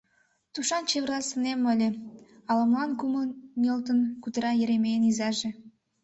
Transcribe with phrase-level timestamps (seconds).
[0.53, 1.89] Тушан чеверласынем ыле...—
[2.49, 3.23] ала-молан кумыл
[3.61, 5.49] нӧлтын кутыра Еремейын изаже.